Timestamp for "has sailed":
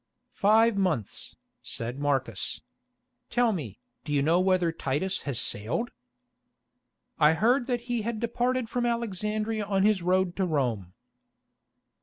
5.29-5.91